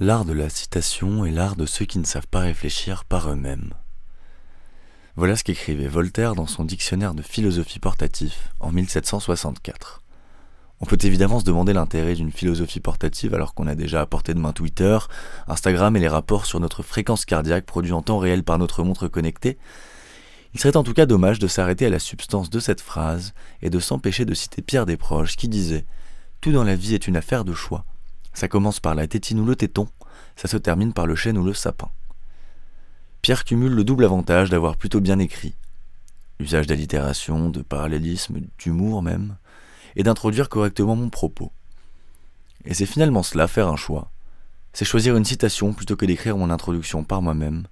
L'art 0.00 0.24
de 0.24 0.32
la 0.32 0.48
citation 0.48 1.24
est 1.24 1.32
l'art 1.32 1.56
de 1.56 1.66
ceux 1.66 1.84
qui 1.84 1.98
ne 1.98 2.04
savent 2.04 2.28
pas 2.28 2.38
réfléchir 2.38 3.04
par 3.04 3.32
eux-mêmes. 3.32 3.74
Voilà 5.16 5.34
ce 5.34 5.42
qu'écrivait 5.42 5.88
Voltaire 5.88 6.36
dans 6.36 6.46
son 6.46 6.64
dictionnaire 6.64 7.14
de 7.14 7.22
philosophie 7.22 7.80
portatif 7.80 8.50
en 8.60 8.70
1764. 8.70 10.02
On 10.80 10.86
peut 10.86 10.98
évidemment 11.02 11.40
se 11.40 11.44
demander 11.44 11.72
l'intérêt 11.72 12.14
d'une 12.14 12.30
philosophie 12.30 12.78
portative 12.78 13.34
alors 13.34 13.54
qu'on 13.54 13.66
a 13.66 13.74
déjà 13.74 14.00
apporté 14.00 14.34
de 14.34 14.38
main 14.38 14.52
Twitter, 14.52 14.96
Instagram 15.48 15.96
et 15.96 16.00
les 16.00 16.06
rapports 16.06 16.46
sur 16.46 16.60
notre 16.60 16.84
fréquence 16.84 17.24
cardiaque 17.24 17.66
produits 17.66 17.90
en 17.90 18.02
temps 18.02 18.18
réel 18.18 18.44
par 18.44 18.60
notre 18.60 18.84
montre 18.84 19.08
connectée. 19.08 19.58
Il 20.54 20.60
serait 20.60 20.76
en 20.76 20.84
tout 20.84 20.94
cas 20.94 21.06
dommage 21.06 21.40
de 21.40 21.48
s'arrêter 21.48 21.86
à 21.86 21.90
la 21.90 21.98
substance 21.98 22.50
de 22.50 22.60
cette 22.60 22.82
phrase 22.82 23.34
et 23.62 23.68
de 23.68 23.80
s'empêcher 23.80 24.24
de 24.24 24.34
citer 24.34 24.62
Pierre 24.62 24.86
Desproges 24.86 25.34
qui 25.34 25.48
disait 25.48 25.86
Tout 26.40 26.52
dans 26.52 26.62
la 26.62 26.76
vie 26.76 26.94
est 26.94 27.08
une 27.08 27.16
affaire 27.16 27.44
de 27.44 27.52
choix. 27.52 27.84
Ça 28.38 28.46
commence 28.46 28.78
par 28.78 28.94
la 28.94 29.08
tétine 29.08 29.40
ou 29.40 29.44
le 29.44 29.56
téton, 29.56 29.88
ça 30.36 30.46
se 30.46 30.56
termine 30.56 30.92
par 30.92 31.08
le 31.08 31.16
chêne 31.16 31.38
ou 31.38 31.42
le 31.42 31.54
sapin. 31.54 31.88
Pierre 33.20 33.42
cumule 33.42 33.72
le 33.72 33.82
double 33.82 34.04
avantage 34.04 34.48
d'avoir 34.48 34.76
plutôt 34.76 35.00
bien 35.00 35.18
écrit. 35.18 35.56
Usage 36.38 36.68
d'allitération, 36.68 37.50
de 37.50 37.62
parallélisme, 37.62 38.42
d'humour 38.56 39.02
même, 39.02 39.38
et 39.96 40.04
d'introduire 40.04 40.48
correctement 40.48 40.94
mon 40.94 41.10
propos. 41.10 41.50
Et 42.64 42.74
c'est 42.74 42.86
finalement 42.86 43.24
cela, 43.24 43.48
faire 43.48 43.66
un 43.66 43.74
choix. 43.74 44.08
C'est 44.72 44.84
choisir 44.84 45.16
une 45.16 45.24
citation 45.24 45.72
plutôt 45.72 45.96
que 45.96 46.06
d'écrire 46.06 46.36
mon 46.36 46.50
introduction 46.50 47.02
par 47.02 47.22
moi-même. 47.22 47.66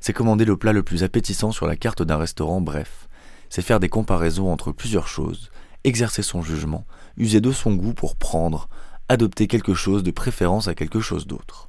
C'est 0.00 0.12
commander 0.12 0.44
le 0.44 0.56
plat 0.56 0.72
le 0.72 0.82
plus 0.82 1.04
appétissant 1.04 1.52
sur 1.52 1.68
la 1.68 1.76
carte 1.76 2.02
d'un 2.02 2.16
restaurant, 2.16 2.60
bref. 2.60 3.08
C'est 3.48 3.62
faire 3.62 3.78
des 3.78 3.88
comparaisons 3.88 4.52
entre 4.52 4.72
plusieurs 4.72 5.06
choses, 5.06 5.52
exercer 5.84 6.24
son 6.24 6.42
jugement, 6.42 6.84
user 7.16 7.40
de 7.40 7.52
son 7.52 7.76
goût 7.76 7.94
pour 7.94 8.16
prendre, 8.16 8.68
adopter 9.10 9.48
quelque 9.48 9.74
chose 9.74 10.04
de 10.04 10.12
préférence 10.12 10.68
à 10.68 10.76
quelque 10.76 11.00
chose 11.00 11.26
d'autre. 11.26 11.68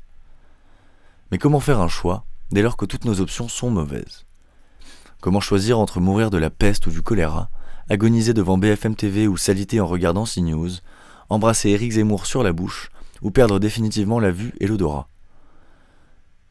Mais 1.32 1.40
comment 1.40 1.60
faire 1.60 1.80
un 1.80 1.88
choix 1.88 2.24
dès 2.52 2.62
lors 2.62 2.78
que 2.78 2.86
toutes 2.86 3.04
nos 3.04 3.20
options 3.20 3.48
sont 3.48 3.72
mauvaises? 3.72 4.28
Comment 5.22 5.40
choisir 5.40 5.80
entre 5.80 6.00
mourir 6.00 6.30
de 6.30 6.38
la 6.38 6.52
peste 6.52 6.86
ou 6.86 6.92
du 6.92 7.02
choléra, 7.02 7.50
agoniser 7.90 8.36
devant 8.36 8.60
BFM 8.60 8.96
TV 8.96 9.28
ou 9.28 9.38
s'aliter 9.38 9.80
en 9.80 9.88
regardant 9.88 10.26
CNews, 10.26 10.70
embrasser 11.30 11.72
Éric 11.72 11.94
Zemmour 11.94 12.28
sur 12.28 12.44
la 12.44 12.54
bouche 12.54 12.92
ou 13.24 13.32
perdre 13.32 13.58
définitivement 13.58 14.20
la 14.20 14.30
vue 14.30 14.54
et 14.60 14.68
l'odorat? 14.68 15.08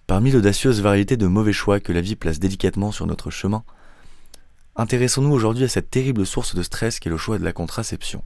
Parmi 0.08 0.32
l'audacieuse 0.32 0.80
variété 0.80 1.16
de 1.16 1.28
mauvais 1.28 1.52
choix 1.52 1.78
que 1.78 1.92
la 1.92 2.00
vie 2.00 2.16
place 2.16 2.40
délicatement 2.40 2.90
sur 2.90 3.06
notre 3.06 3.30
chemin, 3.30 3.62
intéressons-nous 4.74 5.30
aujourd'hui 5.30 5.62
à 5.62 5.68
cette 5.68 5.90
terrible 5.90 6.26
source 6.26 6.56
de 6.56 6.64
stress 6.64 6.98
qu'est 6.98 7.10
le 7.10 7.16
choix 7.16 7.38
de 7.38 7.44
la 7.44 7.52
contraception. 7.52 8.24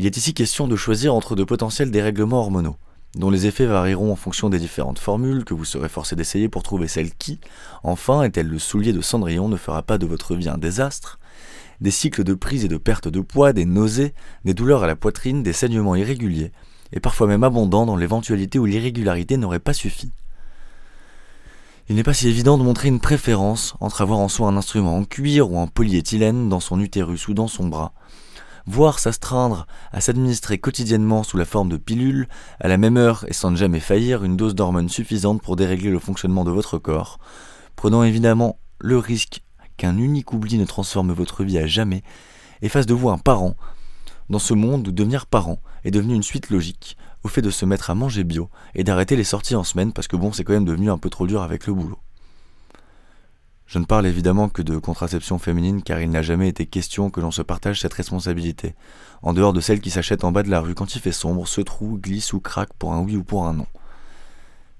Il 0.00 0.06
est 0.06 0.16
ici 0.16 0.32
question 0.32 0.66
de 0.66 0.76
choisir 0.76 1.14
entre 1.14 1.36
de 1.36 1.44
potentiels 1.44 1.90
dérèglements 1.90 2.38
hormonaux, 2.38 2.76
dont 3.16 3.28
les 3.28 3.46
effets 3.46 3.66
varieront 3.66 4.10
en 4.10 4.16
fonction 4.16 4.48
des 4.48 4.58
différentes 4.58 4.98
formules 4.98 5.44
que 5.44 5.52
vous 5.52 5.66
serez 5.66 5.90
forcé 5.90 6.16
d'essayer 6.16 6.48
pour 6.48 6.62
trouver 6.62 6.88
celle 6.88 7.14
qui, 7.14 7.38
enfin, 7.82 8.22
est-elle 8.22 8.46
le 8.46 8.58
soulier 8.58 8.94
de 8.94 9.02
Cendrillon, 9.02 9.50
ne 9.50 9.58
fera 9.58 9.82
pas 9.82 9.98
de 9.98 10.06
votre 10.06 10.34
vie 10.34 10.48
un 10.48 10.56
désastre, 10.56 11.18
des 11.82 11.90
cycles 11.90 12.24
de 12.24 12.32
prise 12.32 12.64
et 12.64 12.68
de 12.68 12.78
perte 12.78 13.08
de 13.08 13.20
poids, 13.20 13.52
des 13.52 13.66
nausées, 13.66 14.14
des 14.46 14.54
douleurs 14.54 14.84
à 14.84 14.86
la 14.86 14.96
poitrine, 14.96 15.42
des 15.42 15.52
saignements 15.52 15.96
irréguliers, 15.96 16.50
et 16.94 17.00
parfois 17.00 17.26
même 17.26 17.44
abondants 17.44 17.84
dans 17.84 17.96
l'éventualité 17.96 18.58
où 18.58 18.64
l'irrégularité 18.64 19.36
n'aurait 19.36 19.58
pas 19.58 19.74
suffi. 19.74 20.12
Il 21.90 21.96
n'est 21.96 22.04
pas 22.04 22.14
si 22.14 22.26
évident 22.26 22.56
de 22.56 22.62
montrer 22.62 22.88
une 22.88 23.00
préférence 23.00 23.74
entre 23.80 24.00
avoir 24.00 24.20
en 24.20 24.28
soi 24.28 24.48
un 24.48 24.56
instrument 24.56 24.96
en 24.96 25.04
cuir 25.04 25.52
ou 25.52 25.58
en 25.58 25.66
polyéthylène 25.66 26.48
dans 26.48 26.60
son 26.60 26.80
utérus 26.80 27.28
ou 27.28 27.34
dans 27.34 27.48
son 27.48 27.68
bras, 27.68 27.92
voire 28.66 28.98
s'astreindre 28.98 29.66
à 29.92 30.00
s'administrer 30.00 30.58
quotidiennement 30.58 31.22
sous 31.22 31.36
la 31.36 31.44
forme 31.44 31.68
de 31.68 31.76
pilules, 31.76 32.28
à 32.60 32.68
la 32.68 32.76
même 32.76 32.96
heure 32.96 33.24
et 33.28 33.32
sans 33.32 33.54
jamais 33.54 33.80
faillir, 33.80 34.24
une 34.24 34.36
dose 34.36 34.54
d'hormones 34.54 34.88
suffisante 34.88 35.42
pour 35.42 35.56
dérégler 35.56 35.90
le 35.90 35.98
fonctionnement 35.98 36.44
de 36.44 36.50
votre 36.50 36.78
corps, 36.78 37.18
prenant 37.76 38.02
évidemment 38.02 38.58
le 38.78 38.98
risque 38.98 39.42
qu'un 39.76 39.96
unique 39.96 40.32
oubli 40.32 40.58
ne 40.58 40.64
transforme 40.64 41.12
votre 41.12 41.44
vie 41.44 41.58
à 41.58 41.66
jamais 41.66 42.02
et 42.62 42.68
fasse 42.68 42.86
de 42.86 42.94
vous 42.94 43.08
un 43.08 43.18
parent, 43.18 43.56
dans 44.28 44.38
ce 44.38 44.54
monde 44.54 44.86
où 44.86 44.92
devenir 44.92 45.26
parent 45.26 45.58
est 45.84 45.90
devenu 45.90 46.14
une 46.14 46.22
suite 46.22 46.50
logique, 46.50 46.96
au 47.24 47.28
fait 47.28 47.42
de 47.42 47.50
se 47.50 47.64
mettre 47.64 47.90
à 47.90 47.94
manger 47.94 48.24
bio 48.24 48.48
et 48.74 48.84
d'arrêter 48.84 49.16
les 49.16 49.24
sorties 49.24 49.56
en 49.56 49.64
semaine 49.64 49.92
parce 49.92 50.08
que 50.08 50.16
bon, 50.16 50.32
c'est 50.32 50.44
quand 50.44 50.52
même 50.52 50.64
devenu 50.64 50.90
un 50.90 50.98
peu 50.98 51.10
trop 51.10 51.26
dur 51.26 51.42
avec 51.42 51.66
le 51.66 51.74
boulot. 51.74 51.98
Je 53.70 53.78
ne 53.78 53.84
parle 53.84 54.04
évidemment 54.08 54.48
que 54.48 54.62
de 54.62 54.78
contraception 54.78 55.38
féminine 55.38 55.80
car 55.80 56.00
il 56.00 56.10
n'a 56.10 56.22
jamais 56.22 56.48
été 56.48 56.66
question 56.66 57.08
que 57.08 57.20
l'on 57.20 57.30
se 57.30 57.40
partage 57.40 57.80
cette 57.80 57.94
responsabilité, 57.94 58.74
en 59.22 59.32
dehors 59.32 59.52
de 59.52 59.60
celle 59.60 59.80
qui 59.80 59.90
s'achète 59.90 60.24
en 60.24 60.32
bas 60.32 60.42
de 60.42 60.50
la 60.50 60.58
rue 60.58 60.74
quand 60.74 60.96
il 60.96 61.00
fait 61.00 61.12
sombre, 61.12 61.46
se 61.46 61.60
trouve, 61.60 62.00
glisse 62.00 62.32
ou 62.32 62.40
craque 62.40 62.72
pour 62.80 62.94
un 62.94 62.98
oui 62.98 63.14
ou 63.14 63.22
pour 63.22 63.46
un 63.46 63.54
non. 63.54 63.68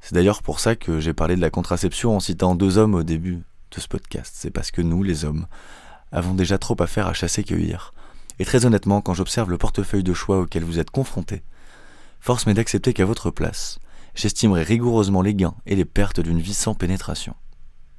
C'est 0.01 0.17
d'ailleurs 0.17 0.43
pour 0.43 0.59
ça 0.59 0.75
que 0.75 0.99
j'ai 0.99 1.13
parlé 1.13 1.37
de 1.37 1.41
la 1.41 1.51
contraception 1.51 2.17
en 2.17 2.19
citant 2.19 2.57
deux 2.57 2.79
hommes 2.79 2.97
au 2.97 3.05
début 3.05 3.45
de 3.71 3.81
ce 3.81 3.87
podcast. 3.87 4.35
C'est 4.37 4.51
parce 4.51 4.73
que 4.73 4.83
nous, 4.83 5.05
les 5.05 5.25
hommes, 5.25 5.47
avons 6.11 6.35
déjà 6.35 6.59
trop 6.59 6.75
à 6.81 6.89
faire 6.89 7.07
à 7.07 7.13
chasser-cueillir. 7.13 7.95
Et 8.41 8.45
très 8.45 8.67
honnêtement, 8.67 9.03
quand 9.03 9.15
j'observe 9.15 9.51
le 9.51 9.59
portefeuille 9.59 10.03
de 10.03 10.15
choix 10.15 10.41
auquel 10.41 10.65
vous 10.65 10.81
êtes 10.81 10.91
confrontés, 10.91 11.45
force 12.19 12.45
m'est 12.45 12.55
d'accepter 12.55 12.93
qu'à 12.93 13.05
votre 13.05 13.31
place, 13.31 13.79
j'estimerai 14.17 14.65
rigoureusement 14.65 15.23
les 15.23 15.37
gains 15.37 15.55
et 15.65 15.77
les 15.77 15.85
pertes 15.85 16.19
d'une 16.19 16.41
vie 16.41 16.55
sans 16.55 16.75
pénétration. 16.75 17.37